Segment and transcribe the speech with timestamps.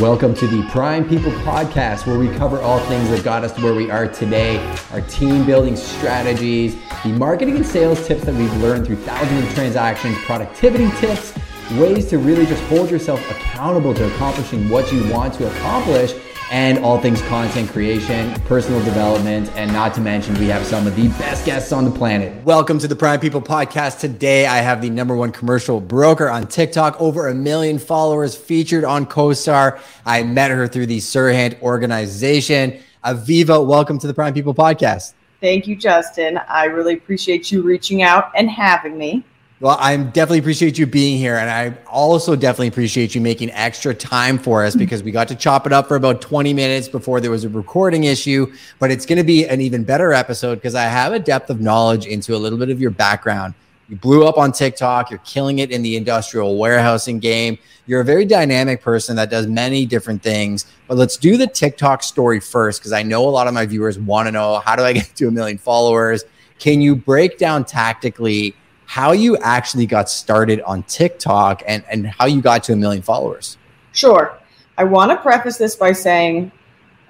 [0.00, 3.62] Welcome to the Prime People Podcast, where we cover all things that got us to
[3.62, 4.56] where we are today,
[4.92, 6.74] our team building strategies,
[7.04, 11.34] the marketing and sales tips that we've learned through thousands of transactions, productivity tips,
[11.72, 16.14] ways to really just hold yourself accountable to accomplishing what you want to accomplish
[16.50, 20.96] and all things content creation, personal development, and not to mention, we have some of
[20.96, 22.44] the best guests on the planet.
[22.44, 24.00] Welcome to the Prime People Podcast.
[24.00, 28.84] Today, I have the number one commercial broker on TikTok, over a million followers, featured
[28.84, 29.80] on CoStar.
[30.04, 32.80] I met her through the Serhant organization.
[33.04, 35.14] Aviva, welcome to the Prime People Podcast.
[35.40, 36.38] Thank you, Justin.
[36.48, 39.24] I really appreciate you reaching out and having me.
[39.60, 41.36] Well, I definitely appreciate you being here.
[41.36, 44.78] And I also definitely appreciate you making extra time for us mm-hmm.
[44.78, 47.50] because we got to chop it up for about 20 minutes before there was a
[47.50, 48.50] recording issue.
[48.78, 51.60] But it's going to be an even better episode because I have a depth of
[51.60, 53.52] knowledge into a little bit of your background.
[53.90, 57.58] You blew up on TikTok, you're killing it in the industrial warehousing game.
[57.86, 60.64] You're a very dynamic person that does many different things.
[60.88, 63.98] But let's do the TikTok story first because I know a lot of my viewers
[63.98, 66.24] want to know how do I get to a million followers?
[66.58, 68.54] Can you break down tactically?
[68.90, 73.00] How you actually got started on TikTok and, and how you got to a million
[73.00, 73.56] followers.
[73.92, 74.36] Sure.
[74.78, 76.50] I want to preface this by saying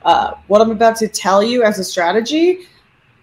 [0.05, 2.67] uh, what I'm about to tell you as a strategy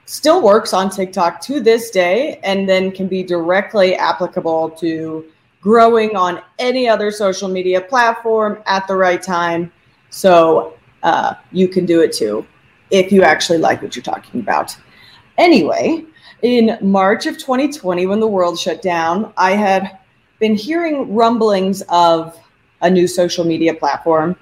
[0.05, 5.27] still works on TikTok to this day and then can be directly applicable to
[5.61, 9.71] growing on any other social media platform at the right time.
[10.09, 12.43] So uh, you can do it too
[12.89, 14.75] if you actually like what you're talking about.
[15.37, 16.05] Anyway,
[16.41, 19.97] in March of 2020, when the world shut down, I had
[20.39, 22.37] been hearing rumblings of
[22.81, 24.35] a new social media platform.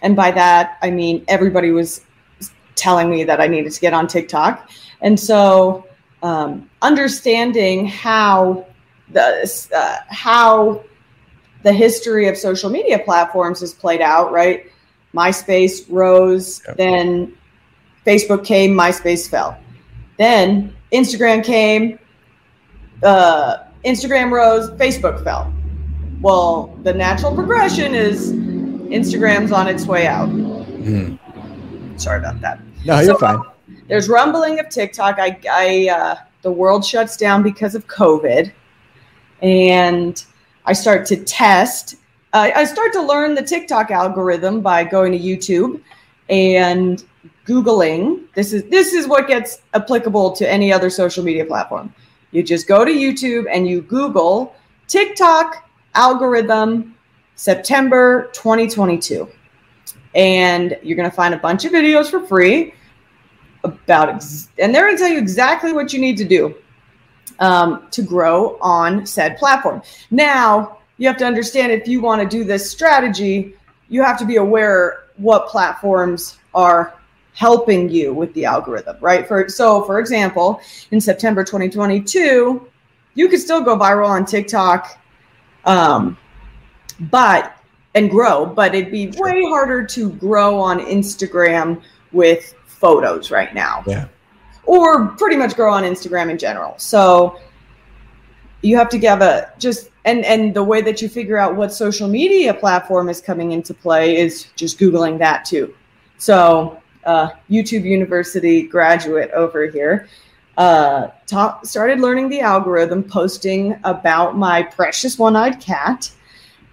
[0.00, 2.00] And by that, I mean everybody was
[2.74, 4.70] telling me that I needed to get on TikTok.
[5.00, 5.86] And so,
[6.22, 8.66] um, understanding how
[9.10, 10.82] the uh, how
[11.62, 14.66] the history of social media platforms has played out, right?
[15.14, 16.76] MySpace rose, yep.
[16.76, 17.36] then
[18.06, 19.56] Facebook came, MySpace fell.
[20.16, 21.98] Then Instagram came,
[23.02, 25.52] uh, Instagram rose, Facebook fell.
[26.20, 30.28] Well, the natural progression is Instagram's on its way out.
[30.28, 31.18] Mm.
[32.00, 32.60] Sorry about that.
[32.84, 33.40] No, you're so, fine.
[33.88, 35.18] There's rumbling of TikTok.
[35.18, 38.52] I, I, uh, the world shuts down because of COVID,
[39.40, 40.24] and
[40.64, 41.96] I start to test.
[42.32, 45.80] Uh, I start to learn the TikTok algorithm by going to YouTube
[46.28, 47.04] and
[47.46, 48.24] Googling.
[48.34, 51.92] This is this is what gets applicable to any other social media platform.
[52.30, 54.54] You just go to YouTube and you Google
[54.88, 56.94] TikTok algorithm
[57.36, 59.28] September 2022.
[60.14, 62.74] And you're going to find a bunch of videos for free
[63.64, 66.54] about, ex- and they're going to tell you exactly what you need to do
[67.38, 69.82] um, to grow on said platform.
[70.10, 73.54] Now, you have to understand if you want to do this strategy,
[73.88, 76.94] you have to be aware what platforms are
[77.34, 79.26] helping you with the algorithm, right?
[79.26, 80.60] For so, for example,
[80.90, 82.68] in September 2022,
[83.14, 84.98] you could still go viral on TikTok,
[85.64, 86.16] um,
[87.00, 87.56] but
[87.94, 91.82] and grow, but it'd be way harder to grow on Instagram
[92.12, 93.82] with photos right now.
[93.86, 94.08] Yeah.
[94.64, 96.74] Or pretty much grow on Instagram in general.
[96.78, 97.38] So
[98.62, 101.72] you have to give a just and and the way that you figure out what
[101.72, 105.74] social media platform is coming into play is just googling that too.
[106.18, 110.08] So uh, YouTube University graduate over here,
[110.56, 116.10] uh, taught, started learning the algorithm, posting about my precious one eyed cat.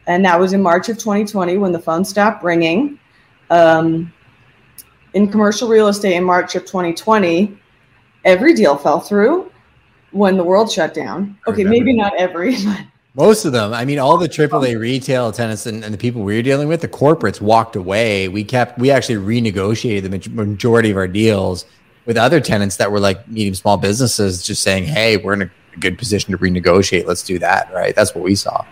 [0.07, 2.99] And that was in March of 2020 when the phone stopped ringing.
[3.49, 4.11] Um,
[5.13, 7.57] in commercial real estate in March of 2020,
[8.25, 9.51] every deal fell through
[10.11, 11.37] when the world shut down.
[11.47, 12.85] Okay, maybe not every, but
[13.15, 13.73] most of them.
[13.73, 16.81] I mean, all the AAA retail tenants and, and, the people we were dealing with,
[16.81, 18.27] the corporates walked away.
[18.27, 21.65] We kept, we actually renegotiated the majority of our deals
[22.05, 25.51] with other tenants that were like medium small businesses, just saying, "Hey, we're in a
[25.79, 27.05] good position to renegotiate.
[27.05, 27.95] Let's do that." Right?
[27.95, 28.65] That's what we saw.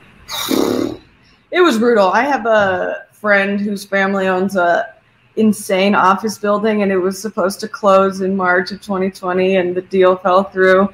[1.51, 2.07] It was brutal.
[2.07, 4.93] I have a friend whose family owns a
[5.35, 9.81] insane office building, and it was supposed to close in March of 2020, and the
[9.81, 10.91] deal fell through.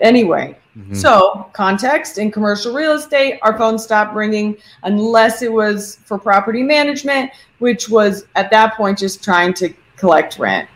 [0.00, 0.94] Anyway, Mm-hmm.
[0.94, 6.62] So, context in commercial real estate, our phone stopped ringing unless it was for property
[6.62, 7.30] management,
[7.60, 10.68] which was at that point just trying to collect rent,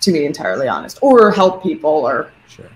[0.00, 2.68] to be entirely honest, or help people, or sure.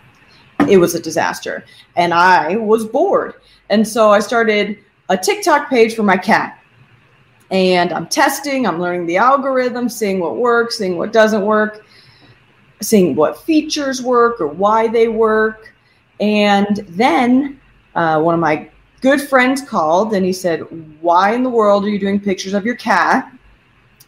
[0.66, 1.62] it was a disaster.
[1.94, 3.34] And I was bored.
[3.68, 4.78] And so I started
[5.10, 6.58] a TikTok page for my cat.
[7.50, 11.84] And I'm testing, I'm learning the algorithm, seeing what works, seeing what doesn't work,
[12.80, 15.74] seeing what features work or why they work
[16.20, 17.60] and then
[17.94, 18.68] uh, one of my
[19.00, 20.60] good friends called and he said,
[21.00, 23.32] Why in the world are you doing pictures of your cat?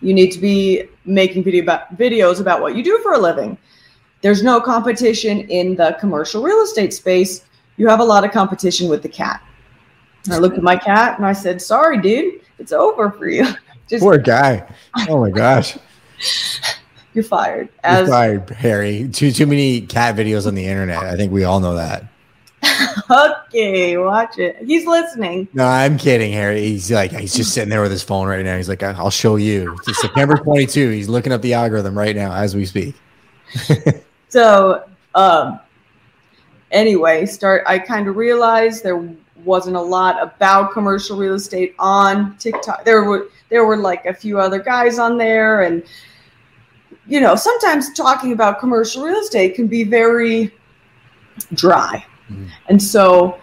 [0.00, 3.58] You need to be making video about, videos about what you do for a living.
[4.20, 7.44] There's no competition in the commercial real estate space.
[7.76, 9.43] You have a lot of competition with the cat.
[10.25, 13.46] And I looked at my cat and I said, Sorry, dude, it's over for you.
[13.88, 14.69] Just, Poor guy.
[15.08, 15.78] Oh my gosh.
[17.19, 17.69] You're fired.
[17.82, 19.09] As, You're fired, Harry.
[19.09, 20.99] Too too many cat videos on the internet.
[20.99, 22.05] I think we all know that.
[23.11, 24.56] okay, watch it.
[24.65, 25.49] He's listening.
[25.53, 26.61] No, I'm kidding, Harry.
[26.61, 28.56] He's like he's just sitting there with his phone right now.
[28.56, 29.76] He's like, I'll show you.
[29.88, 30.91] It's September 22.
[30.91, 32.94] He's looking up the algorithm right now as we speak.
[34.29, 35.59] so, um,
[36.70, 37.65] anyway, start.
[37.67, 39.12] I kind of realized there
[39.44, 42.85] wasn't a lot about commercial real estate on TikTok.
[42.85, 45.82] There were there were like a few other guys on there, and
[47.08, 50.55] you know, sometimes talking about commercial real estate can be very
[51.55, 52.05] dry.
[52.31, 52.46] Mm-hmm.
[52.69, 53.40] And so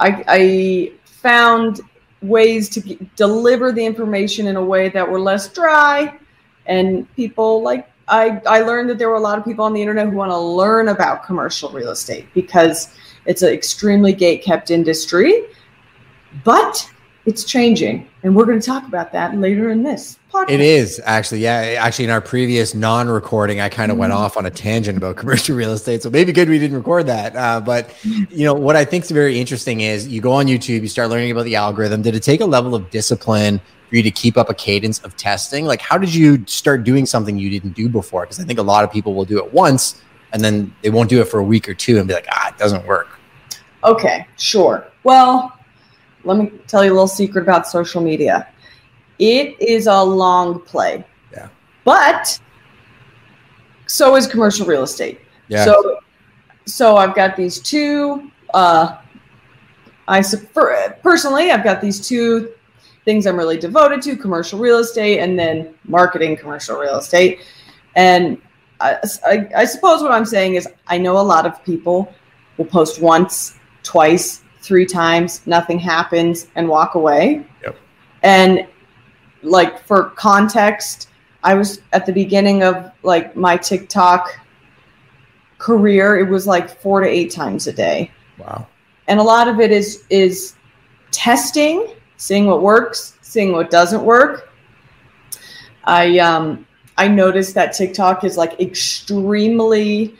[0.00, 1.80] I, I, found
[2.22, 2.80] ways to
[3.16, 6.16] deliver the information in a way that were less dry
[6.66, 9.80] and people like I, I learned that there were a lot of people on the
[9.80, 12.94] internet who want to learn about commercial real estate because
[13.26, 15.42] it's an extremely gate kept industry
[16.44, 16.88] but
[17.28, 20.50] it's changing and we're going to talk about that later in this podcast.
[20.50, 21.76] It is actually, yeah.
[21.78, 24.00] Actually, in our previous non-recording, I kind of mm-hmm.
[24.00, 26.02] went off on a tangent about commercial real estate.
[26.02, 27.36] So maybe good we didn't record that.
[27.36, 30.80] Uh, but you know what I think is very interesting is you go on YouTube,
[30.80, 32.00] you start learning about the algorithm.
[32.00, 33.60] Did it take a level of discipline
[33.90, 35.66] for you to keep up a cadence of testing?
[35.66, 38.22] Like, how did you start doing something you didn't do before?
[38.22, 40.00] Because I think a lot of people will do it once
[40.32, 42.48] and then they won't do it for a week or two and be like, ah,
[42.48, 43.18] it doesn't work.
[43.84, 44.86] Okay, sure.
[45.04, 45.57] Well,
[46.24, 48.48] let me tell you a little secret about social media.
[49.18, 51.04] It is a long play.
[51.32, 51.48] Yeah.
[51.84, 52.38] But
[53.86, 55.20] so is commercial real estate.
[55.48, 55.64] Yeah.
[55.64, 56.00] So
[56.66, 58.98] so I've got these two uh
[60.06, 60.22] I
[61.02, 62.52] personally I've got these two
[63.04, 67.40] things I'm really devoted to, commercial real estate and then marketing commercial real estate.
[67.96, 68.40] And
[68.80, 72.12] I, I, I suppose what I'm saying is I know a lot of people
[72.58, 77.44] will post once, twice, three times, nothing happens, and walk away.
[77.64, 77.76] Yep.
[78.22, 78.66] And
[79.42, 81.08] like for context,
[81.42, 84.28] I was at the beginning of like my TikTok
[85.56, 88.10] career, it was like four to eight times a day.
[88.38, 88.66] Wow.
[89.08, 90.54] And a lot of it is is
[91.10, 94.50] testing, seeing what works, seeing what doesn't work.
[95.84, 96.66] I um
[96.96, 100.14] I noticed that TikTok is like extremely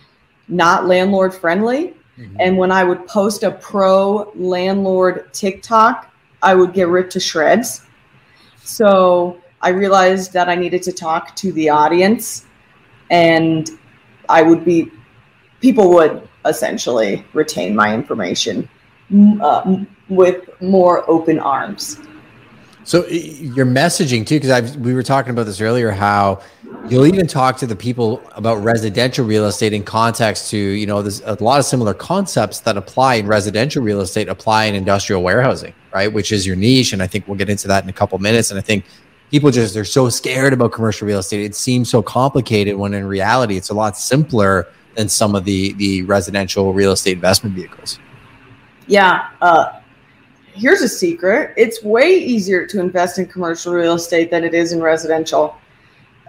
[0.48, 1.94] not landlord friendly.
[2.18, 2.36] Mm-hmm.
[2.40, 6.12] And when I would post a pro landlord TikTok,
[6.42, 7.82] I would get ripped to shreds.
[8.62, 12.46] So I realized that I needed to talk to the audience
[13.10, 13.70] and
[14.28, 14.90] I would be,
[15.60, 18.68] people would essentially retain my information
[19.40, 22.00] uh, with more open arms.
[22.88, 26.40] So your messaging too, because we were talking about this earlier, how
[26.88, 31.02] you'll even talk to the people about residential real estate in context to you know
[31.02, 35.22] there's a lot of similar concepts that apply in residential real estate apply in industrial
[35.22, 36.10] warehousing, right?
[36.10, 38.50] Which is your niche, and I think we'll get into that in a couple minutes.
[38.50, 38.86] And I think
[39.30, 41.44] people just they're so scared about commercial real estate.
[41.44, 45.74] It seems so complicated when in reality it's a lot simpler than some of the
[45.74, 47.98] the residential real estate investment vehicles.
[48.86, 49.77] Yeah, uh,
[50.58, 51.54] here's a secret.
[51.56, 55.56] It's way easier to invest in commercial real estate than it is in residential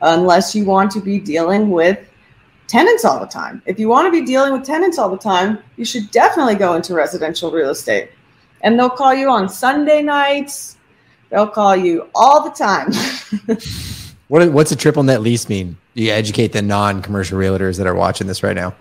[0.01, 1.99] unless you want to be dealing with
[2.67, 3.61] tenants all the time.
[3.65, 6.75] If you want to be dealing with tenants all the time you should definitely go
[6.75, 8.11] into residential real estate.
[8.61, 10.77] And they'll call you on sunday nights.
[11.29, 12.91] They'll call you all the time.
[14.29, 15.75] What, what's a triple net lease mean?
[15.95, 18.75] Do you educate the non-commercial realtors that are watching this right now?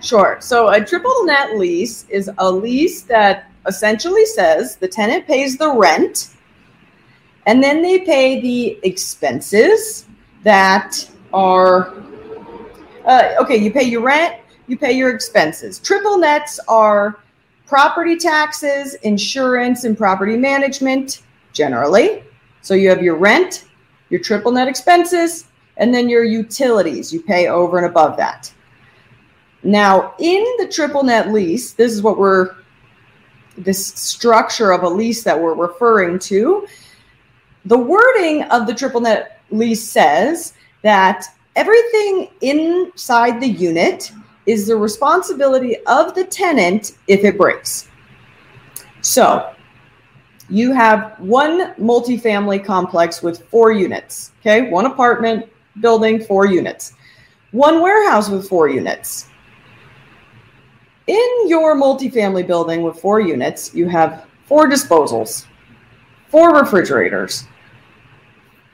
[0.00, 0.38] Sure.
[0.40, 5.70] So a triple net lease is a lease that essentially says the tenant pays the
[5.70, 6.30] rent
[7.46, 10.06] and then they pay the expenses
[10.42, 11.94] that are
[13.06, 15.78] uh, okay you pay your rent you pay your expenses.
[15.78, 17.18] Triple nets are
[17.66, 22.24] property taxes insurance and property management generally.
[22.62, 23.66] So you have your rent
[24.10, 27.12] your triple net expenses and then your utilities.
[27.12, 28.52] You pay over and above that.
[29.62, 32.54] Now in the triple net lease this is what we're
[33.56, 36.66] this structure of a lease that we're referring to,
[37.64, 41.24] the wording of the triple net lease says that
[41.56, 44.12] everything inside the unit
[44.46, 47.88] is the responsibility of the tenant if it breaks.
[49.00, 49.54] So
[50.50, 54.68] you have one multifamily complex with four units, okay?
[54.68, 55.48] One apartment
[55.80, 56.92] building, four units.
[57.52, 59.28] One warehouse with four units
[61.06, 65.46] in your multifamily building with four units, you have four disposals,
[66.28, 67.46] four refrigerators,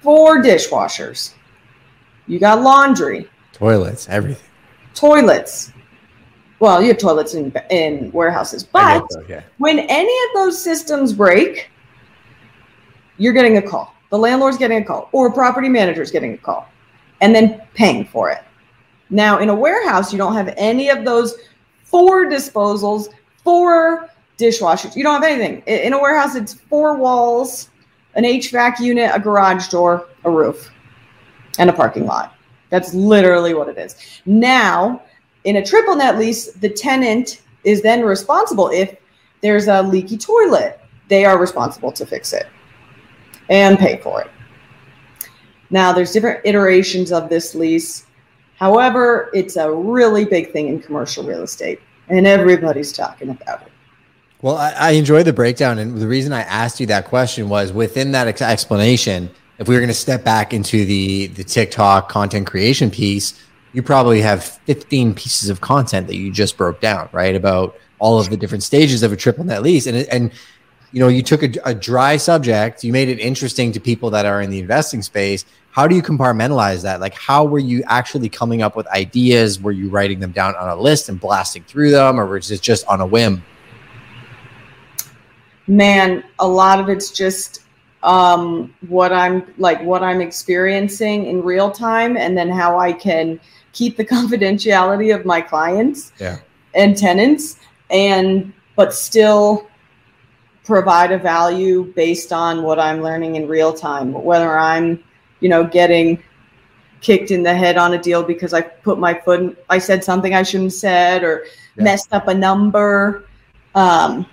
[0.00, 1.34] four dishwashers.
[2.26, 4.44] You got laundry, Toilets, everything.
[4.94, 5.72] toilets.
[6.60, 9.42] Well, you have toilets in in warehouses, but guess so, yeah.
[9.58, 11.70] when any of those systems break,
[13.18, 13.94] you're getting a call.
[14.10, 16.68] The landlord's getting a call, or a property manager's getting a call,
[17.20, 18.42] and then paying for it.
[19.08, 21.34] Now, in a warehouse, you don't have any of those
[21.90, 23.08] four disposals,
[23.42, 24.96] four dishwashers.
[24.96, 25.62] You don't have anything.
[25.66, 27.68] In a warehouse, it's four walls,
[28.14, 30.70] an HVAC unit, a garage door, a roof,
[31.58, 32.34] and a parking lot.
[32.70, 33.96] That's literally what it is.
[34.24, 35.02] Now,
[35.44, 38.96] in a triple net lease, the tenant is then responsible if
[39.42, 40.80] there's a leaky toilet.
[41.08, 42.46] They are responsible to fix it
[43.48, 44.30] and pay for it.
[45.70, 48.06] Now, there's different iterations of this lease.
[48.60, 53.72] However, it's a really big thing in commercial real estate, and everybody's talking about it.
[54.42, 57.72] Well, I, I enjoy the breakdown, and the reason I asked you that question was
[57.72, 59.30] within that ex- explanation.
[59.58, 63.82] If we were going to step back into the the TikTok content creation piece, you
[63.82, 67.34] probably have 15 pieces of content that you just broke down, right?
[67.34, 70.32] About all of the different stages of a triple net lease, and and
[70.92, 74.26] you know you took a, a dry subject, you made it interesting to people that
[74.26, 75.44] are in the investing space.
[75.72, 76.98] How do you compartmentalize that?
[77.00, 79.60] Like, how were you actually coming up with ideas?
[79.60, 82.60] Were you writing them down on a list and blasting through them, or was it
[82.60, 83.42] just on a whim?
[85.70, 87.62] man a lot of it's just
[88.02, 93.38] um what i'm like what i'm experiencing in real time and then how i can
[93.72, 96.38] keep the confidentiality of my clients Yeah.
[96.74, 97.56] and tenants
[97.88, 99.69] and but still
[100.64, 105.02] provide a value based on what i'm learning in real time whether i'm
[105.40, 106.22] you know getting
[107.00, 110.04] kicked in the head on a deal because i put my foot in, i said
[110.04, 111.44] something i shouldn't have said or
[111.76, 111.84] Yeah.
[111.84, 113.24] messed up a number
[113.74, 114.26] um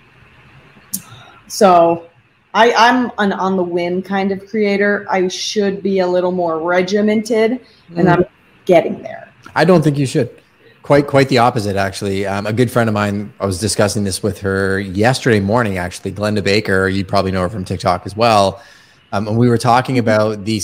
[1.46, 2.08] so
[2.54, 5.06] I, I'm an on the whim kind of creator.
[5.10, 7.60] I should be a little more regimented,
[7.94, 8.24] and I'm
[8.64, 9.32] getting there.
[9.54, 10.30] I don't think you should.
[10.88, 12.26] Quite, quite the opposite, actually.
[12.26, 16.12] Um, a good friend of mine, I was discussing this with her yesterday morning, actually.
[16.12, 18.62] Glennda Baker, you probably know her from TikTok as well.
[19.12, 20.58] Um, and we were talking about the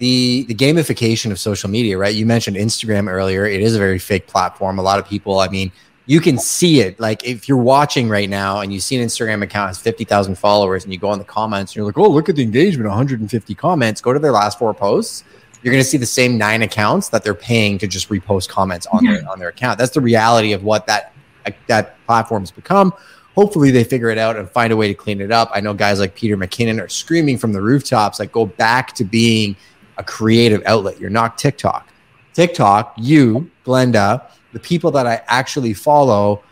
[0.00, 2.14] the the gamification of social media, right?
[2.14, 3.46] You mentioned Instagram earlier.
[3.46, 4.78] It is a very fake platform.
[4.78, 5.72] A lot of people, I mean,
[6.04, 7.00] you can see it.
[7.00, 10.84] Like if you're watching right now and you see an Instagram account has 50,000 followers
[10.84, 13.54] and you go in the comments and you're like, oh, look at the engagement, 150
[13.54, 14.02] comments.
[14.02, 15.24] Go to their last four posts
[15.62, 18.86] you're going to see the same nine accounts that they're paying to just repost comments
[18.86, 19.78] on their on their account.
[19.78, 21.12] That's the reality of what that
[21.46, 22.92] uh, that platform's become.
[23.34, 25.50] Hopefully, they figure it out and find a way to clean it up.
[25.52, 29.04] I know guys like Peter McKinnon are screaming from the rooftops, like go back to
[29.04, 29.56] being
[29.96, 31.00] a creative outlet.
[31.00, 31.88] You're not TikTok.
[32.34, 36.42] TikTok, you, Glennda, the people that I actually follow,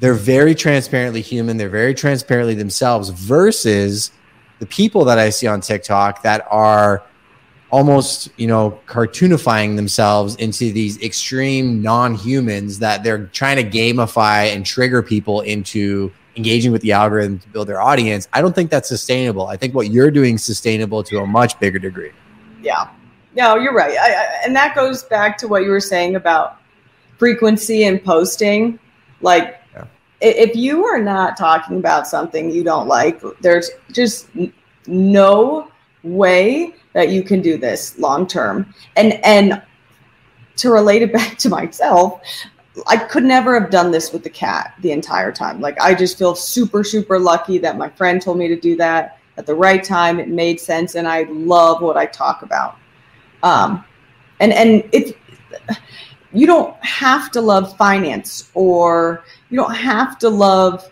[0.00, 1.56] they're very transparently human.
[1.56, 3.10] They're very transparently themselves.
[3.10, 4.12] Versus
[4.58, 7.02] the people that I see on TikTok that are
[7.76, 14.64] almost you know cartoonifying themselves into these extreme non-humans that they're trying to gamify and
[14.64, 18.28] trigger people into engaging with the algorithm to build their audience.
[18.32, 19.46] I don't think that's sustainable.
[19.48, 22.12] I think what you're doing is sustainable to a much bigger degree.
[22.62, 22.88] Yeah,
[23.34, 26.56] no, you're right, I, I, and that goes back to what you were saying about
[27.18, 28.78] frequency and posting.
[29.20, 29.84] Like, Yeah.
[30.22, 34.28] if you are not talking about something you don't like, there's just
[34.86, 35.70] no
[36.06, 38.72] way that you can do this long term.
[38.96, 39.62] And and
[40.56, 42.20] to relate it back to myself,
[42.86, 45.60] I could never have done this with the cat the entire time.
[45.60, 49.18] Like I just feel super super lucky that my friend told me to do that
[49.36, 50.18] at the right time.
[50.18, 52.76] It made sense, and I love what I talk about.
[53.42, 53.84] Um,
[54.40, 55.16] and and if
[56.32, 60.90] you don't have to love finance or you don't have to love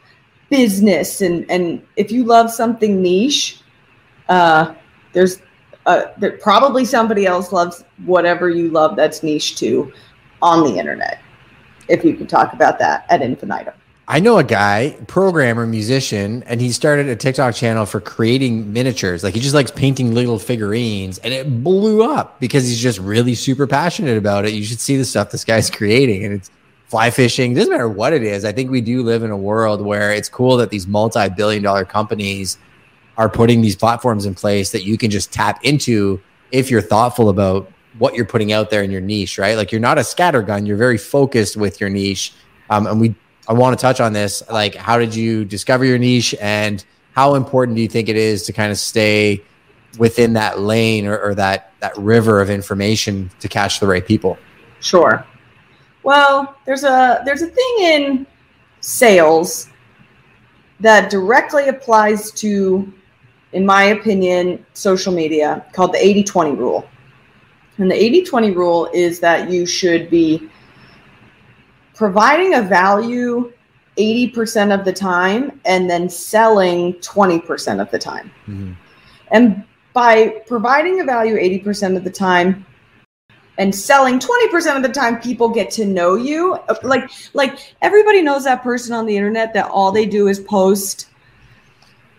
[0.50, 3.60] business, and and if you love something niche,
[4.28, 4.74] uh,
[5.14, 5.40] there's
[5.86, 6.04] uh,
[6.40, 9.92] probably somebody else loves whatever you love that's niche too
[10.42, 11.20] on the internet.
[11.88, 13.74] If you could talk about that at infinitum.
[14.08, 19.22] i know a guy programmer musician and he started a tiktok channel for creating miniatures
[19.24, 23.34] like he just likes painting little figurines and it blew up because he's just really
[23.34, 26.50] super passionate about it you should see the stuff this guy's creating and it's
[26.86, 29.80] fly fishing doesn't matter what it is i think we do live in a world
[29.80, 32.58] where it's cool that these multi-billion dollar companies
[33.16, 37.28] are putting these platforms in place that you can just tap into if you're thoughtful
[37.28, 39.56] about what you're putting out there in your niche, right?
[39.56, 42.32] Like you're not a scattergun, you're very focused with your niche.
[42.70, 43.14] Um, and we,
[43.48, 44.42] I want to touch on this.
[44.50, 48.42] Like, how did you discover your niche and how important do you think it is
[48.44, 49.42] to kind of stay
[49.98, 54.38] within that lane or, or that, that river of information to catch the right people?
[54.80, 55.24] Sure.
[56.02, 58.26] Well, there's a there's a thing in
[58.80, 59.68] sales
[60.80, 62.92] that directly applies to,
[63.54, 66.88] in my opinion, social media called the 80 20 rule.
[67.78, 70.48] And the 80 20 rule is that you should be
[71.94, 73.52] providing a value
[73.96, 78.30] 80% of the time and then selling 20% of the time.
[78.48, 78.72] Mm-hmm.
[79.30, 82.66] And by providing a value 80% of the time,
[83.56, 88.42] and selling 20% of the time people get to know you like like everybody knows
[88.42, 91.08] that person on the internet that all they do is post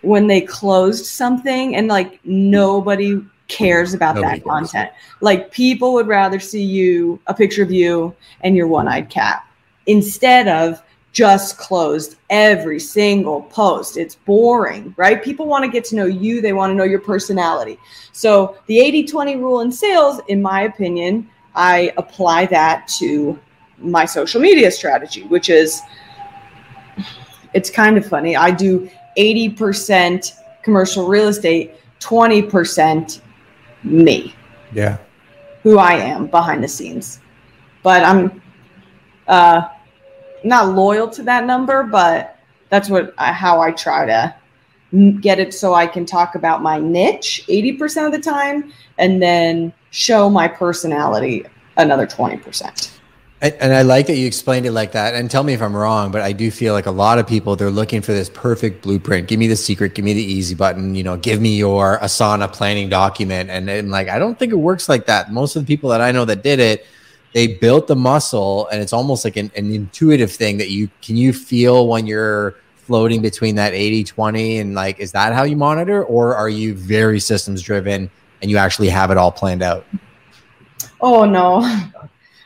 [0.05, 4.69] when they closed something and like nobody cares about nobody that cares.
[4.69, 4.89] content
[5.21, 9.45] like people would rather see you a picture of you and your one-eyed cat
[9.85, 10.81] instead of
[11.15, 13.95] just closed every single post.
[13.95, 15.23] It's boring, right?
[15.23, 17.79] People want to get to know you, they want to know your personality.
[18.11, 23.39] So, the 80 20 rule in sales, in my opinion, I apply that to
[23.77, 25.81] my social media strategy, which is
[27.53, 28.35] it's kind of funny.
[28.35, 33.21] I do 80% commercial real estate, 20%
[33.83, 34.33] me.
[34.73, 34.97] Yeah.
[35.63, 37.19] Who I am behind the scenes.
[37.83, 38.41] But I'm
[39.27, 39.69] uh
[40.43, 42.37] not loyal to that number, but
[42.69, 44.35] that's what how I try to
[45.19, 49.73] get it so I can talk about my niche 80% of the time and then
[49.91, 51.45] show my personality
[51.77, 52.91] another 20%.
[53.41, 55.13] And, I like that you explained it like that.
[55.13, 57.55] And tell me if I'm wrong, but I do feel like a lot of people
[57.55, 59.27] they're looking for this perfect blueprint.
[59.27, 60.95] Give me the secret, give me the easy button.
[60.95, 63.49] You know, give me your Asana planning document.
[63.49, 65.31] And, and like I don't think it works like that.
[65.31, 66.87] Most of the people that I know that did it,
[67.35, 71.17] they built the muscle and it's almost like an, an intuitive thing that you can
[71.17, 75.57] you feel when you're floating between that 80 20 and like is that how you
[75.57, 78.09] monitor or are you very systems driven
[78.41, 79.85] and you actually have it all planned out
[81.01, 81.59] oh no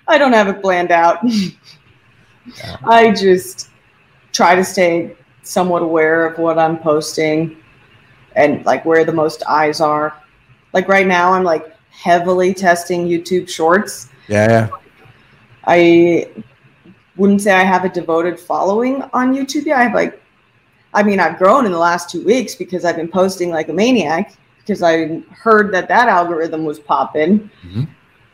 [0.10, 2.78] i don't have it planned out yeah.
[2.84, 3.70] i just
[4.34, 7.58] try to stay somewhat aware of what i'm posting
[8.36, 10.22] and like where the most eyes are
[10.74, 14.70] like right now i'm like heavily testing youtube shorts yeah, yeah.
[15.66, 16.30] I
[17.18, 19.80] wouldn't say I have a devoted following on YouTube yet.
[19.80, 20.22] I have like,
[20.94, 23.74] I mean, I've grown in the last two weeks because I've been posting like a
[23.74, 27.50] maniac because I heard that that algorithm was popping.
[27.64, 27.84] Mm-hmm.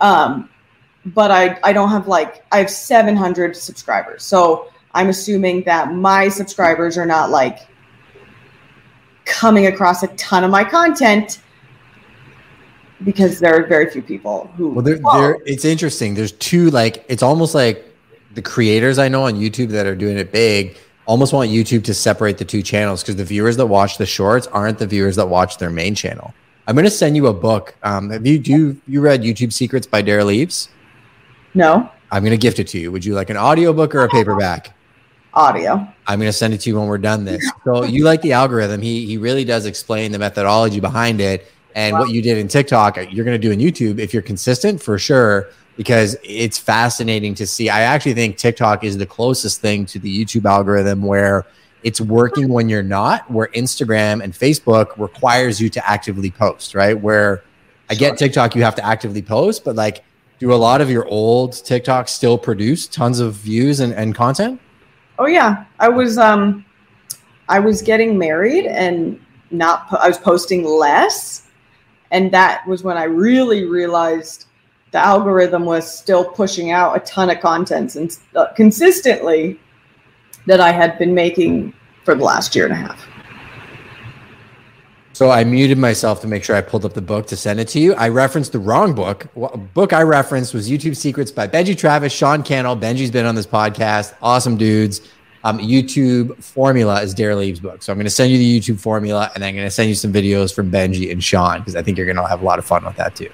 [0.02, 0.50] Um,
[1.08, 4.24] but I, I don't have like, I have 700 subscribers.
[4.24, 7.60] So I'm assuming that my subscribers are not like
[9.26, 11.41] coming across a ton of my content
[13.04, 14.70] because there are very few people who.
[14.70, 16.15] Well, there, there, it's interesting.
[16.15, 17.86] There's two like it's almost like
[18.34, 21.94] the creators I know on YouTube that are doing it big almost want YouTube to
[21.94, 25.28] separate the two channels because the viewers that watch the shorts aren't the viewers that
[25.28, 26.34] watch their main channel.
[26.68, 27.76] I'm going to send you a book.
[27.84, 30.70] Um, have you do you read YouTube Secrets by Derral Eves?
[31.56, 31.89] No.
[32.12, 32.91] I'm going to gift it to you.
[32.91, 34.74] Would you like an audio book or a paperback?
[35.34, 35.88] Audio.
[36.08, 37.50] I'm going to send it to you when we're done this.
[37.63, 38.82] So you like the algorithm?
[38.82, 42.00] He he really does explain the methodology behind it and wow.
[42.00, 44.82] what you did in TikTok, uh, you're going to do in YouTube if you're consistent
[44.82, 47.70] for sure, because it's fascinating to see.
[47.70, 51.46] I actually think TikTok is the closest thing to the YouTube algorithm where
[51.84, 56.98] it's working when you're not, where Instagram and Facebook requires you to actively post, right?
[56.98, 57.44] Where
[57.89, 60.04] I get TikTok, you have to actively post, but like,
[60.39, 64.60] do a lot of your old TikToks still produce tons of views and, and content?
[65.17, 65.65] Oh yeah.
[65.80, 66.65] I was um
[67.48, 69.19] I was getting married and
[69.52, 71.48] not po- I was posting less
[72.12, 74.45] and that was when I really realized
[74.91, 79.60] the algorithm was still pushing out a ton of contents and uh, consistently
[80.48, 83.08] that I had been making for the last year and a half.
[85.15, 87.69] So I muted myself to make sure I pulled up the book to send it
[87.69, 87.93] to you.
[87.93, 89.28] I referenced the wrong book.
[89.34, 92.75] What book I referenced was YouTube Secrets by Benji Travis, Sean Cannell.
[92.75, 94.13] Benji's been on this podcast.
[94.21, 94.99] Awesome dudes
[95.45, 97.84] um, YouTube formula is Derral Eves' book.
[97.84, 99.95] So I'm going to send you the YouTube formula and I'm going to send you
[99.95, 102.60] some videos from Benji and Sean because I think you're going to have a lot
[102.60, 103.32] of fun with that too.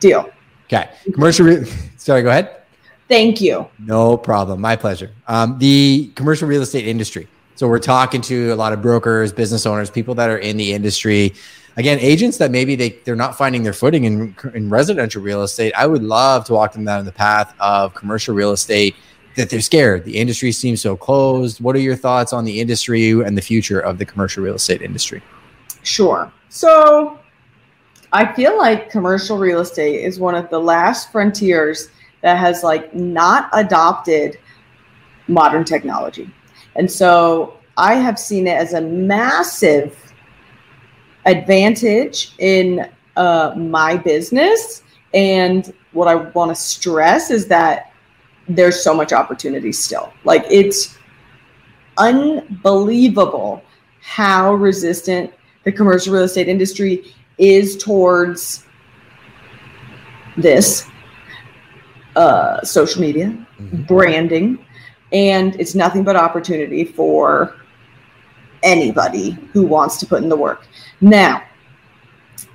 [0.00, 0.28] Deal.
[0.64, 0.90] Okay.
[1.12, 1.46] Commercial.
[1.46, 2.62] Re- Sorry, go ahead.
[3.08, 3.68] Thank you.
[3.78, 4.60] No problem.
[4.60, 5.10] My pleasure.
[5.28, 7.28] Um, the commercial real estate industry.
[7.60, 10.72] So we're talking to a lot of brokers, business owners, people that are in the
[10.72, 11.34] industry.
[11.76, 15.74] Again, agents that maybe they, they're not finding their footing in, in residential real estate.
[15.76, 18.96] I would love to walk them down the path of commercial real estate
[19.36, 20.06] that they're scared.
[20.06, 21.60] The industry seems so closed.
[21.60, 24.80] What are your thoughts on the industry and the future of the commercial real estate
[24.80, 25.22] industry?
[25.82, 26.32] Sure.
[26.48, 27.20] So
[28.10, 31.90] I feel like commercial real estate is one of the last frontiers
[32.22, 34.38] that has like not adopted
[35.28, 36.32] modern technology.
[36.80, 40.14] And so I have seen it as a massive
[41.26, 44.82] advantage in uh, my business.
[45.12, 47.92] And what I want to stress is that
[48.48, 50.10] there's so much opportunity still.
[50.24, 50.96] Like it's
[51.98, 53.62] unbelievable
[54.00, 58.64] how resistant the commercial real estate industry is towards
[60.38, 60.86] this
[62.16, 63.26] uh, social media,
[63.58, 63.82] mm-hmm.
[63.82, 64.64] branding,
[65.12, 67.56] and it's nothing but opportunity for
[68.62, 70.66] anybody who wants to put in the work.
[71.00, 71.42] Now,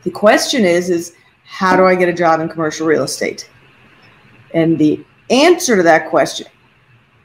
[0.04, 3.50] the question is is how do I get a job in commercial real estate?
[4.54, 6.48] And the answer to that question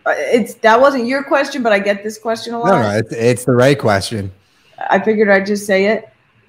[0.06, 2.70] uh, it's that wasn't your question, but I get this question a lot.
[2.70, 4.32] No, no, it's, it's the right question.
[4.78, 6.08] I figured I'd just say it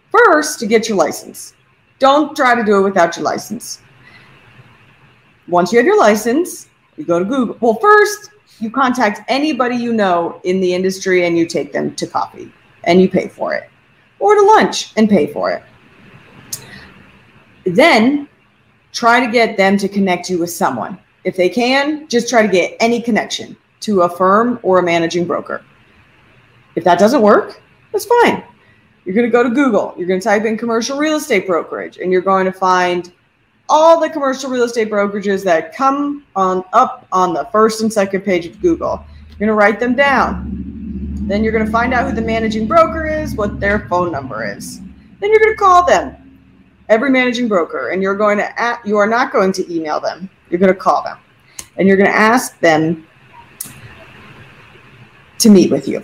[0.09, 1.53] first to get your license.
[1.99, 3.81] Don't try to do it without your license.
[5.47, 7.57] Once you have your license, you go to Google.
[7.59, 8.31] Well, first,
[8.61, 12.51] you contact anybody you know in the industry and you take them to coffee
[12.83, 13.69] and you pay for it,
[14.19, 15.63] or to lunch and pay for it.
[17.65, 18.27] Then
[18.91, 20.97] try to get them to connect you with someone.
[21.23, 25.25] If they can, just try to get any connection to a firm or a managing
[25.25, 25.63] broker.
[26.75, 28.43] If that doesn't work, that's fine.
[29.05, 31.97] You're going to go to Google, you're going to type in commercial real estate brokerage,
[31.97, 33.11] and you're going to find
[33.71, 38.21] all the commercial real estate brokerages that come on up on the first and second
[38.21, 39.03] page of Google.
[39.29, 40.45] You're going to write them down.
[41.27, 44.45] Then you're going to find out who the managing broker is, what their phone number
[44.45, 44.81] is.
[45.19, 46.21] Then you're going to call them
[46.91, 50.29] every managing broker and you're going to at, you are not going to email them
[50.49, 51.17] you're going to call them
[51.77, 53.07] and you're going to ask them
[55.39, 56.03] to meet with you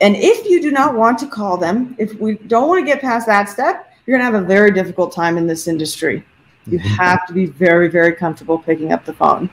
[0.00, 3.00] and if you do not want to call them if we don't want to get
[3.00, 6.24] past that step you're going to have a very difficult time in this industry
[6.66, 6.88] you mm-hmm.
[6.88, 9.50] have to be very very comfortable picking up the phone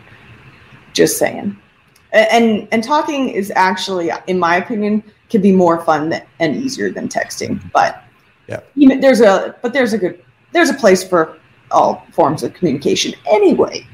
[0.93, 1.55] just saying
[2.13, 7.09] and and talking is actually in my opinion can be more fun and easier than
[7.09, 8.05] texting but
[8.47, 8.59] yeah.
[8.75, 11.37] There's a but there's a good there's a place for
[11.71, 13.87] all forms of communication anyway.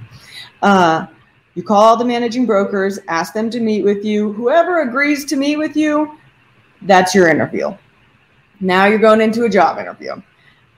[0.62, 1.08] Uh,
[1.56, 4.32] you call the managing brokers, ask them to meet with you.
[4.34, 6.18] Whoever agrees to meet with you,
[6.84, 7.76] that's your interview.
[8.60, 10.22] Now you're going into a job interview,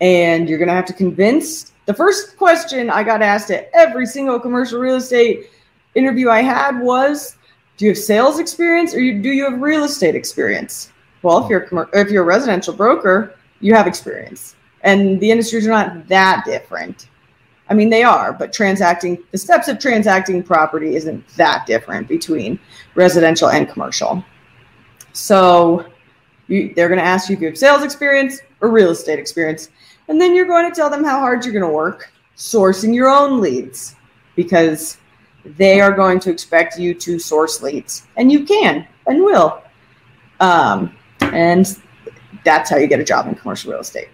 [0.02, 1.72] and you're going to have to convince.
[1.86, 5.50] The first question I got asked at every single commercial real estate
[5.96, 7.38] interview I had was,
[7.78, 11.64] "Do you have sales experience, or do you have real estate experience?" Well, if you're
[11.64, 14.56] a, if you're a residential broker, you have experience.
[14.82, 17.08] And the industries are not that different.
[17.70, 22.60] I mean, they are, but transacting, the steps of transacting property isn't that different between
[22.94, 24.24] residential and commercial.
[25.14, 25.86] So
[26.48, 29.70] you, they're going to ask you if you have sales experience or real estate experience.
[30.08, 33.10] And then you're going to tell them how hard you're going to work sourcing your
[33.10, 33.96] own leads
[34.36, 34.98] because
[35.46, 38.08] they are going to expect you to source leads.
[38.18, 39.62] And you can and will.
[40.40, 41.78] Um, and
[42.44, 44.08] that's how you get a job in commercial real estate.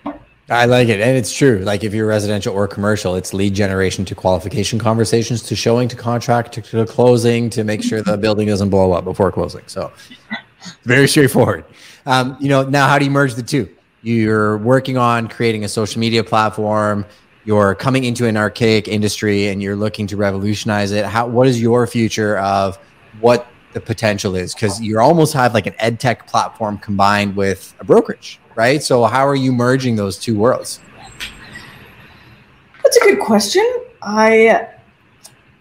[0.49, 0.99] I like it.
[0.99, 1.59] And it's true.
[1.59, 5.95] Like if you're residential or commercial, it's lead generation to qualification conversations to showing to
[5.95, 9.61] contract to, to closing to make sure the building doesn't blow up before closing.
[9.67, 9.91] So
[10.83, 11.65] very straightforward.
[12.07, 13.69] Um, you know, now how do you merge the two?
[14.01, 17.05] You're working on creating a social media platform.
[17.45, 21.05] You're coming into an archaic industry and you're looking to revolutionize it.
[21.05, 22.77] How, what is your future of
[23.19, 27.75] what the potential is because you almost have like an ed tech platform combined with
[27.79, 28.81] a brokerage, right?
[28.81, 30.79] So how are you merging those two worlds?
[32.83, 33.63] That's a good question.
[34.01, 34.69] I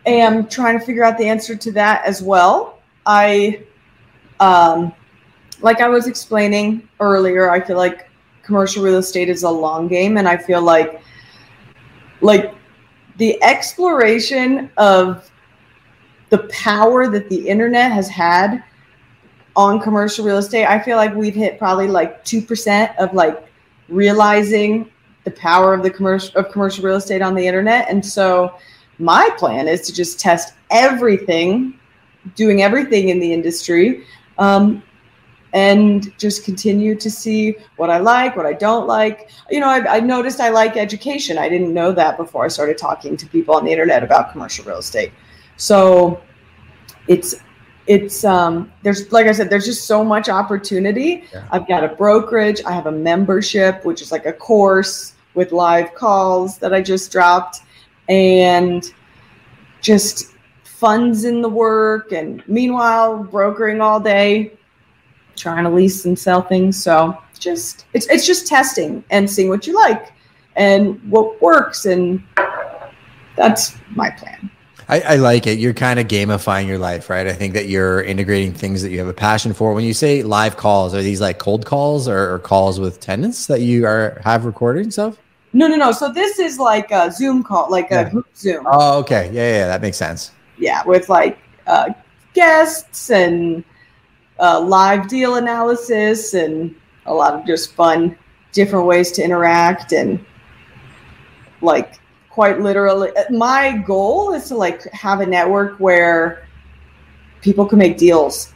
[0.07, 2.79] am trying to figure out the answer to that as well.
[3.05, 3.65] I,
[4.41, 4.95] um,
[5.61, 8.08] like I was explaining earlier, I feel like
[8.49, 11.03] commercial real estate is a long game, and I feel like,
[12.23, 12.55] like,
[13.19, 15.31] the exploration of
[16.31, 18.65] the power that the internet has had
[19.55, 23.37] on commercial real estate, I feel like we've hit probably like two percent of like
[23.89, 24.91] realizing
[25.25, 27.91] the power of the commercial of commercial real estate on the internet.
[27.91, 28.55] And so
[28.99, 31.79] my plan is to just test everything,
[32.35, 34.05] doing everything in the industry,
[34.39, 34.83] um,
[35.53, 39.31] and just continue to see what I like, what I don't like.
[39.51, 41.39] You know, I, I noticed I like education.
[41.39, 44.65] I didn't know that before I started talking to people on the internet about commercial
[44.65, 45.13] real estate.
[45.57, 46.21] So
[47.07, 47.37] it's
[47.87, 51.25] it's um there's like I said, there's just so much opportunity.
[51.33, 51.49] Yeah.
[51.51, 55.95] I've got a brokerage, I have a membership, which is like a course with live
[55.95, 57.63] calls that I just dropped,
[58.09, 58.85] and
[59.81, 60.35] just
[60.65, 64.53] funds in the work and meanwhile brokering all day
[65.39, 69.67] trying to lease and sell things so just it's it's just testing and seeing what
[69.67, 70.13] you like
[70.57, 72.23] and what works and
[73.37, 74.51] that's my plan
[74.91, 75.59] I, I, like it.
[75.59, 77.27] You're kind of gamifying your life, right?
[77.27, 79.75] I think that you're integrating things that you have a passion for.
[79.75, 83.47] When you say live calls, are these like cold calls or, or calls with tenants
[83.49, 85.19] that you are have recordings of?
[85.53, 85.93] No, no, no.
[85.93, 88.01] So this is like a Zoom call, like yeah.
[88.01, 88.67] a group Zoom.
[88.67, 89.31] Oh, okay.
[89.31, 90.33] Yeah, yeah, that makes sense.
[90.57, 91.91] Yeah, with like uh,
[92.33, 93.65] guests and
[94.41, 96.75] uh, live deal analysis and
[97.07, 98.17] a lot of just fun,
[98.53, 100.25] different ways to interact and
[101.61, 101.99] like
[102.31, 103.11] quite literally.
[103.31, 106.47] My goal is to like have a network where
[107.41, 108.53] people can make deals,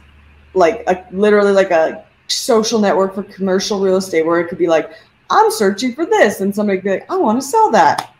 [0.53, 4.67] like a, literally like a social network for commercial real estate where it could be
[4.67, 4.91] like,
[5.29, 8.13] I'm searching for this, and somebody could be like, I want to sell that,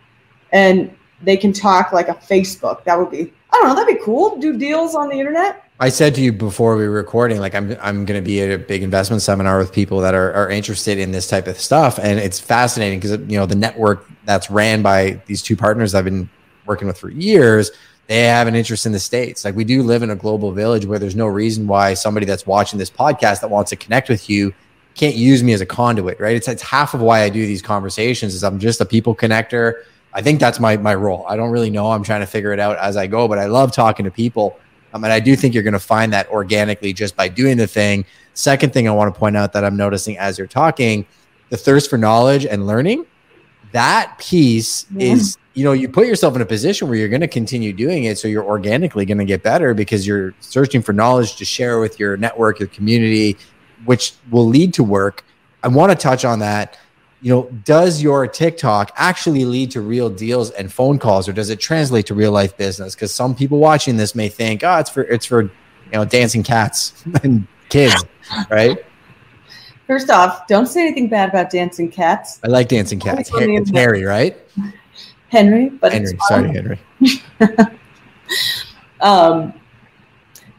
[0.52, 2.84] and they can talk like a Facebook.
[2.86, 4.38] That would be, I don't know, that'd be cool.
[4.38, 5.63] Do deals on the internet.
[5.80, 8.52] I said to you before we were recording, like I'm I'm going to be at
[8.52, 11.98] a big investment seminar with people that are, are interested in this type of stuff,
[12.00, 16.06] and it's fascinating because you know the network that's ran by these two partners I've
[16.06, 16.30] been
[16.66, 17.72] working with for years.
[18.08, 19.44] They have an interest in the states.
[19.44, 22.46] Like we do live in a global village where there's no reason why somebody that's
[22.46, 24.54] watching this podcast that wants to connect with you
[24.94, 26.36] can't use me as a conduit, right?
[26.36, 29.84] It's it's half of why I do these conversations is I'm just a people connector.
[30.14, 31.26] I think that's my my role.
[31.28, 31.92] I don't really know.
[31.92, 34.60] I'm trying to figure it out as I go, but I love talking to people
[34.94, 37.68] um, and I do think you're going to find that organically just by doing the
[37.68, 38.06] thing.
[38.36, 41.06] Second thing I want to point out that I'm noticing as you're talking,
[41.50, 43.06] the thirst for knowledge and learning,
[43.72, 45.14] that piece yeah.
[45.14, 48.04] is, you know, you put yourself in a position where you're going to continue doing
[48.06, 48.18] it.
[48.18, 52.00] So you're organically going to get better because you're searching for knowledge to share with
[52.00, 53.38] your network, your community,
[53.86, 55.26] which will lead to work.
[55.64, 56.78] I want to touch on that
[57.24, 61.50] you know, does your TikTok actually lead to real deals and phone calls, or does
[61.50, 62.96] it translate to real life business?
[62.96, 65.50] Because some people watching this may think, oh, it's for it's for you
[65.94, 68.04] know dancing cats and kids,
[68.50, 68.78] right?
[69.88, 72.42] First off, don't say anything bad about dancing cats.
[72.44, 73.32] I like dancing cats.
[73.34, 74.38] It's Harry, right?
[75.30, 76.18] Henry, but Henry.
[76.28, 76.80] Sorry, Henry.
[79.00, 79.54] um,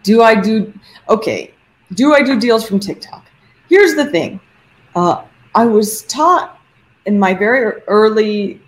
[0.03, 0.73] do I do
[1.11, 1.53] okay?
[1.93, 3.27] Do I do deals from TikTok?
[3.69, 4.41] Here's the thing.
[4.97, 5.25] Uh,
[5.55, 6.54] I was taught
[7.07, 8.61] in my very early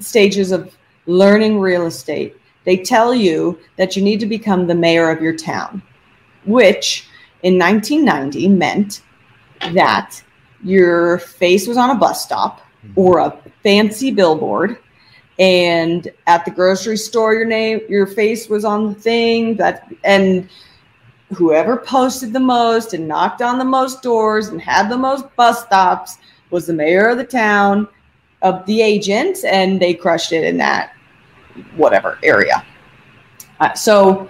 [0.00, 0.76] stages of
[1.06, 5.36] learning real estate, they tell you that you need to become the mayor of your
[5.36, 5.82] town,
[6.44, 7.08] which
[7.42, 9.02] in 1990 meant
[9.72, 10.22] that
[10.62, 12.98] your face was on a bus stop mm-hmm.
[12.98, 14.78] or a fancy billboard
[15.38, 20.48] and at the grocery store your name your face was on the thing that and
[21.34, 25.64] whoever posted the most and knocked on the most doors and had the most bus
[25.64, 26.18] stops
[26.50, 27.88] was the mayor of the town
[28.42, 30.92] of the agent, and they crushed it in that
[31.76, 32.64] whatever area.
[33.60, 34.28] Uh, so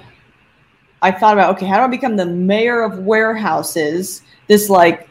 [1.03, 4.22] I thought about okay, how do I become the mayor of warehouses?
[4.46, 5.09] This like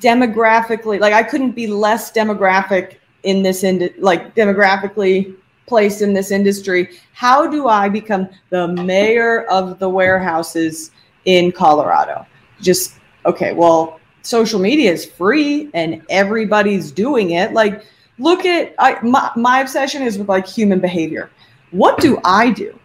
[0.00, 5.34] demographically, like I couldn't be less demographic in this ind- like demographically
[5.66, 6.90] placed in this industry.
[7.12, 10.90] How do I become the mayor of the warehouses
[11.24, 12.26] in Colorado?
[12.60, 17.52] Just okay, well, social media is free and everybody's doing it.
[17.52, 17.84] Like,
[18.18, 21.30] look at I, my, my obsession is with like human behavior.
[21.70, 22.78] What do I do?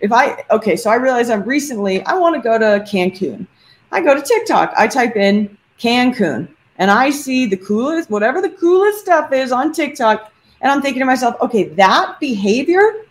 [0.00, 3.46] If I, okay, so I realized I'm recently, I want to go to Cancun.
[3.92, 8.50] I go to TikTok, I type in Cancun and I see the coolest, whatever the
[8.50, 10.32] coolest stuff is on TikTok.
[10.60, 13.04] And I'm thinking to myself, okay, that behavior,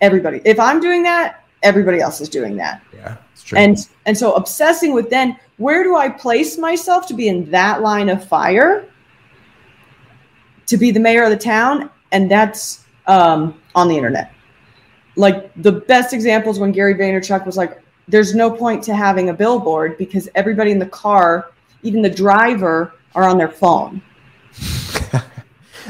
[0.00, 2.82] everybody, if I'm doing that, everybody else is doing that.
[2.94, 3.16] Yeah.
[3.32, 3.58] it's true.
[3.58, 7.82] And and so obsessing with then where do I place myself to be in that
[7.82, 8.86] line of fire
[10.66, 11.90] to be the mayor of the town?
[12.12, 14.32] And that's um, on the internet.
[15.16, 19.34] Like the best examples when Gary Vaynerchuk was like, there's no point to having a
[19.34, 21.50] billboard because everybody in the car,
[21.82, 24.00] even the driver, are on their phone.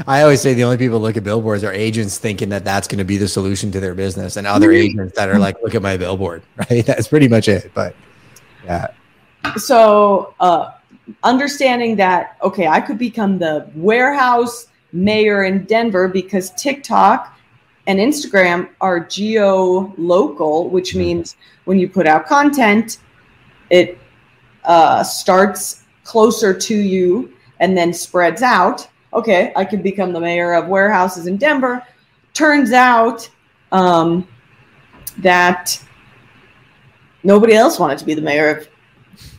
[0.06, 2.98] I always say the only people look at billboards are agents thinking that that's going
[2.98, 5.82] to be the solution to their business, and other agents that are like, "Look at
[5.82, 6.84] my billboard." Right?
[6.84, 7.70] That's pretty much it.
[7.74, 7.94] But
[8.64, 8.88] yeah.
[9.56, 10.72] So, uh,
[11.22, 17.36] understanding that, okay, I could become the warehouse mayor in Denver because TikTok
[17.86, 20.98] and Instagram are geo local, which mm-hmm.
[20.98, 22.98] means when you put out content,
[23.70, 23.98] it
[24.64, 30.54] uh, starts closer to you and then spreads out okay, I could become the mayor
[30.54, 31.84] of warehouses in Denver.
[32.32, 33.28] Turns out
[33.72, 34.26] um,
[35.18, 35.82] that
[37.22, 38.68] nobody else wanted to be the mayor of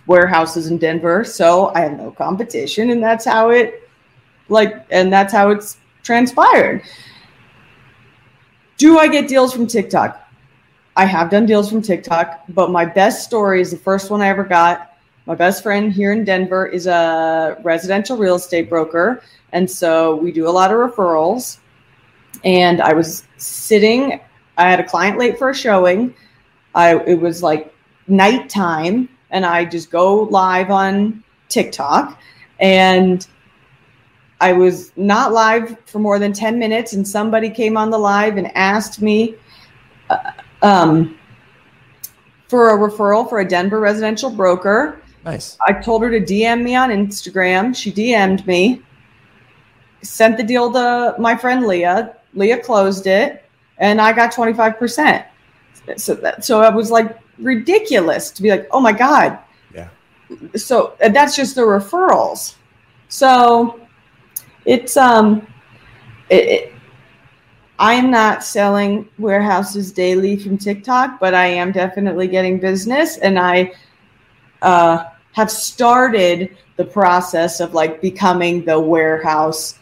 [0.07, 3.89] warehouses in Denver, so I have no competition, and that's how it
[4.49, 6.83] like, and that's how it's transpired.
[8.77, 10.17] Do I get deals from TikTok?
[10.95, 14.27] I have done deals from TikTok, but my best story is the first one I
[14.27, 14.90] ever got.
[15.25, 19.21] My best friend here in Denver is a residential real estate broker
[19.53, 21.59] and so we do a lot of referrals.
[22.43, 24.19] And I was sitting,
[24.57, 26.13] I had a client late for a showing.
[26.73, 27.73] I it was like
[28.07, 32.19] nighttime, and I just go live on TikTok.
[32.59, 33.27] And
[34.39, 38.37] I was not live for more than 10 minutes, and somebody came on the live
[38.37, 39.35] and asked me,
[40.09, 40.31] uh,
[40.61, 41.17] um,
[42.47, 45.00] for a referral for a Denver residential broker.
[45.23, 45.57] Nice.
[45.67, 47.75] I told her to DM me on Instagram.
[47.75, 48.81] She DM'd me,
[50.01, 52.15] sent the deal to my friend Leah.
[52.33, 53.45] Leah closed it,
[53.77, 55.25] and I got 25%.
[55.97, 59.39] So that so it was like ridiculous to be like, oh my God.
[59.73, 59.89] Yeah.
[60.55, 62.55] So that's just the referrals.
[63.09, 63.81] So
[64.65, 65.47] it's um
[66.29, 66.73] it, it
[67.79, 73.39] I am not selling warehouses daily from TikTok, but I am definitely getting business, and
[73.39, 73.73] I
[74.61, 79.79] uh, have started the process of like becoming the warehouse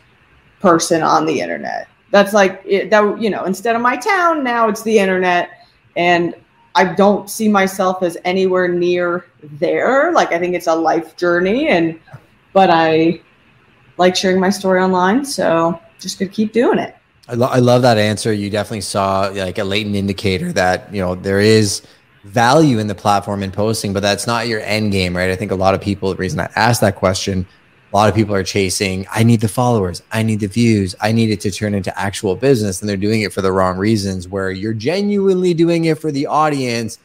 [0.59, 1.87] person on the internet.
[2.11, 5.49] That's like it, that you know, instead of my town, now it's the internet,
[5.95, 6.35] and
[6.75, 10.11] I don't see myself as anywhere near there.
[10.11, 11.99] Like I think it's a life journey, and
[12.53, 13.21] but I
[13.97, 16.95] like sharing my story online, so just gonna keep doing it.
[17.27, 18.33] I, lo- I love that answer.
[18.33, 21.83] You definitely saw like a latent indicator that you know there is
[22.23, 25.29] value in the platform and posting, but that's not your end game, right?
[25.29, 26.09] I think a lot of people.
[26.09, 27.45] The reason I asked that question,
[27.91, 29.07] a lot of people are chasing.
[29.11, 30.03] I need the followers.
[30.11, 30.95] I need the views.
[31.01, 33.77] I need it to turn into actual business, and they're doing it for the wrong
[33.77, 34.27] reasons.
[34.27, 36.99] Where you're genuinely doing it for the audience,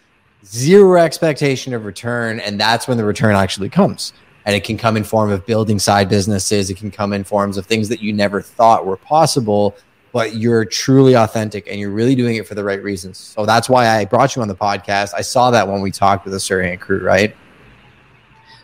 [0.44, 4.12] zero expectation of return, and that's when the return actually comes.
[4.46, 6.68] And it can come in form of building side businesses.
[6.68, 9.74] It can come in forms of things that you never thought were possible
[10.14, 13.18] but you're truly authentic and you're really doing it for the right reasons.
[13.18, 15.12] So that's why I brought you on the podcast.
[15.12, 17.34] I saw that when we talked with the Surrey crew, right?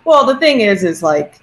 [0.04, 1.40] Well, the thing is, is like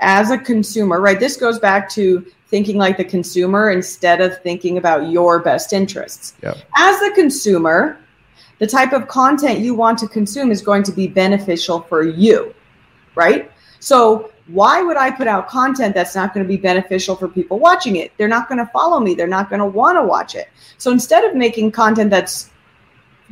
[0.00, 1.20] as a consumer, right?
[1.20, 6.34] This goes back to thinking like the consumer instead of thinking about your best interests.
[6.42, 6.56] Yep.
[6.76, 7.98] As a consumer,
[8.58, 12.52] the type of content you want to consume is going to be beneficial for you,
[13.14, 13.52] right?
[13.78, 17.58] So why would I put out content that's not going to be beneficial for people
[17.58, 18.12] watching it?
[18.16, 19.14] They're not going to follow me.
[19.14, 20.48] They're not going to want to watch it.
[20.78, 22.50] So instead of making content that's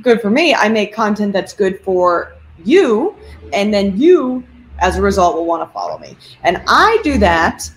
[0.02, 3.16] good for me, I make content that's good for you.
[3.52, 4.44] And then you,
[4.78, 6.16] as a result, will want to follow me.
[6.44, 7.70] And I do that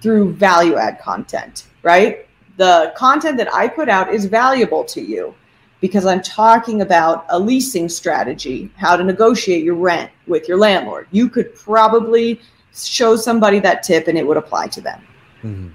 [0.00, 2.26] through value add content, right?
[2.56, 5.34] The content that I put out is valuable to you
[5.80, 11.06] because I'm talking about a leasing strategy, how to negotiate your rent with your landlord.
[11.12, 12.40] You could probably
[12.76, 15.06] show somebody that tip and it would apply to them.
[15.42, 15.68] Mm-hmm.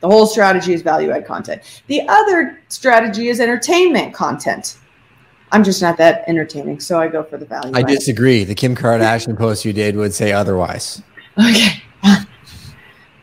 [0.00, 1.62] The whole strategy is value add content.
[1.86, 4.78] The other strategy is entertainment content.
[5.52, 7.72] I'm just not that entertaining, so I go for the value.
[7.74, 7.86] I add.
[7.86, 8.42] disagree.
[8.42, 11.02] The Kim Kardashian post you did would say otherwise.
[11.38, 11.82] Okay.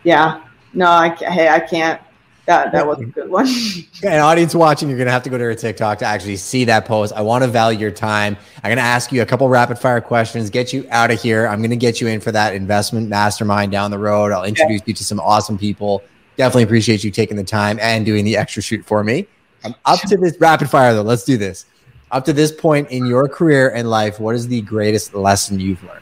[0.04, 0.44] yeah.
[0.74, 2.02] No, I hey, I can't.
[2.50, 3.48] That that was a good one.
[4.04, 6.86] An audience watching, you're gonna have to go to her TikTok to actually see that
[6.86, 7.14] post.
[7.14, 8.36] I want to value your time.
[8.64, 11.46] I'm gonna ask you a couple rapid fire questions, get you out of here.
[11.46, 14.32] I'm gonna get you in for that investment mastermind down the road.
[14.32, 16.02] I'll introduce you to some awesome people.
[16.38, 19.28] Definitely appreciate you taking the time and doing the extra shoot for me.
[19.64, 21.04] I'm up to this rapid fire though.
[21.04, 21.68] Let's do this.
[22.10, 25.84] Up to this point in your career and life, what is the greatest lesson you've
[25.84, 26.02] learned?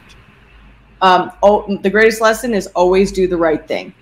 [1.02, 3.92] Um, oh, the greatest lesson is always do the right thing.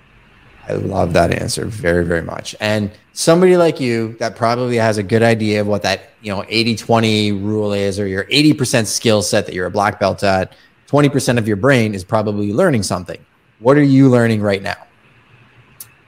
[0.69, 2.57] I love that answer very, very much.
[2.61, 6.45] And somebody like you that probably has a good idea of what that, you know,
[6.49, 10.55] 80 20 rule is, or your 80% skill set that you're a black belt at,
[10.89, 13.19] 20% of your brain is probably learning something.
[13.61, 14.77] What are you learning right now?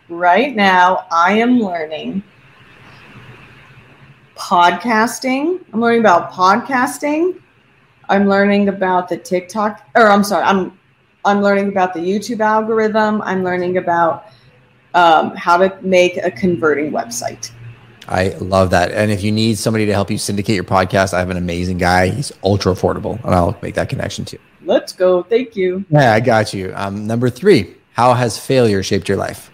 [0.09, 2.23] Right now, I am learning
[4.37, 5.65] podcasting.
[5.73, 7.41] I'm learning about podcasting.
[8.09, 10.79] I'm learning about the TikTok, or I'm sorry, I'm
[11.25, 13.21] I'm learning about the YouTube algorithm.
[13.23, 14.29] I'm learning about
[14.95, 17.51] um, how to make a converting website.
[18.09, 18.91] I love that.
[18.91, 21.77] And if you need somebody to help you syndicate your podcast, I have an amazing
[21.77, 22.09] guy.
[22.09, 24.39] He's ultra affordable, and I'll make that connection too.
[24.65, 25.23] Let's go.
[25.23, 25.85] Thank you.
[25.91, 26.73] Yeah, I got you.
[26.75, 29.51] Um, number three, how has failure shaped your life?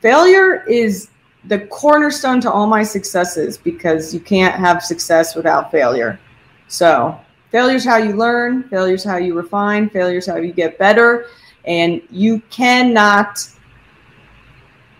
[0.00, 1.08] Failure is
[1.44, 6.20] the cornerstone to all my successes because you can't have success without failure.
[6.68, 7.18] So,
[7.50, 10.78] failure is how you learn, failure is how you refine, failure is how you get
[10.78, 11.26] better.
[11.64, 13.48] And you cannot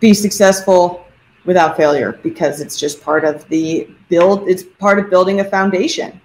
[0.00, 1.04] be successful
[1.44, 6.20] without failure because it's just part of the build it's part of building a foundation.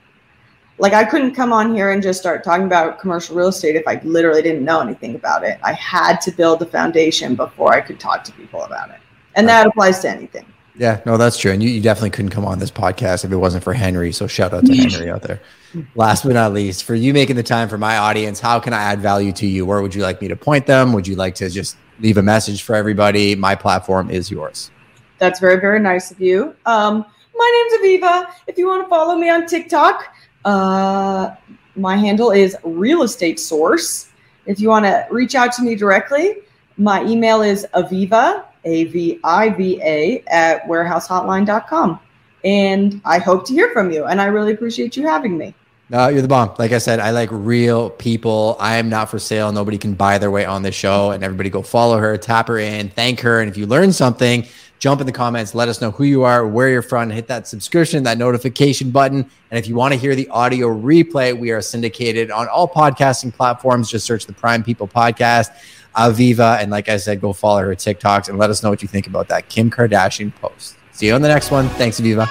[0.79, 3.87] Like i couldn't come on here and just start talking about commercial real estate if
[3.87, 5.59] i literally didn't know anything about it.
[5.63, 8.99] I had to build a foundation before i could talk to people about it.
[9.35, 10.45] And that applies to anything.
[10.75, 11.51] Yeah no that's true.
[11.51, 14.11] And you, you definitely couldn't come on this podcast if it wasn't for henry.
[14.11, 15.41] So shout out to henry out there.
[15.95, 18.81] Last but not least for you making the time for my audience how can i
[18.81, 19.65] add value to you?
[19.65, 20.91] Where would you like me to point them?
[20.91, 23.35] Would you like to just leave a message for everybody.
[23.35, 24.71] My platform is yours.
[25.19, 26.55] That's very, very nice of you.
[26.65, 28.27] Um, my name's Aviva.
[28.47, 30.13] If you want to follow me on TikTok,
[30.45, 31.35] uh,
[31.75, 34.11] my handle is Real Estate Source.
[34.45, 36.37] If you want to reach out to me directly,
[36.77, 41.99] my email is aviva, A V I V A, at warehousehotline.com.
[42.43, 44.05] And I hope to hear from you.
[44.05, 45.55] And I really appreciate you having me.
[45.89, 46.55] No, you're the bomb.
[46.57, 48.55] Like I said, I like real people.
[48.59, 49.51] I am not for sale.
[49.51, 51.11] Nobody can buy their way on this show.
[51.11, 53.41] And everybody go follow her, tap her in, thank her.
[53.41, 54.47] And if you learn something,
[54.79, 57.47] jump in the comments, let us know who you are, where you're from, hit that
[57.47, 59.29] subscription, that notification button.
[59.51, 63.33] And if you want to hear the audio replay, we are syndicated on all podcasting
[63.33, 63.91] platforms.
[63.91, 65.51] Just search the Prime People Podcast,
[65.95, 66.59] Aviva.
[66.59, 69.07] And like I said, go follow her TikToks and let us know what you think
[69.07, 70.75] about that Kim Kardashian post.
[70.91, 71.69] See you on the next one.
[71.69, 72.27] Thanks, Aviva.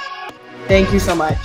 [0.68, 1.38] Thank you so much.